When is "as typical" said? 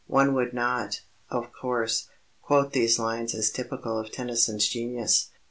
3.35-3.99